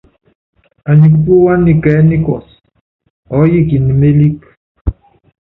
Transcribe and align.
Anyi 0.89 1.07
kupúwá 1.13 1.53
nikɛɛ́ 1.65 2.01
nikɔ́si, 2.09 2.53
ɔɔ́yikini 3.33 3.91
mélíkí. 3.99 4.47